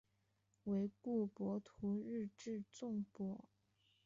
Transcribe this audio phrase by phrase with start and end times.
[0.63, 3.45] 惟故博徒日至纵博。